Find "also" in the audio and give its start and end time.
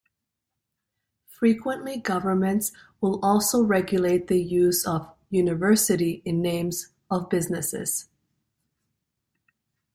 3.23-3.61